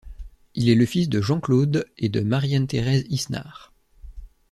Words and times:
Il 0.55 0.67
est 0.67 0.73
le 0.73 0.87
fils 0.87 1.09
de 1.09 1.21
Jean-Claude 1.21 1.85
et 1.99 2.09
de 2.09 2.21
Marie-Anne-Thérèse 2.21 3.05
Isnard. 3.09 3.71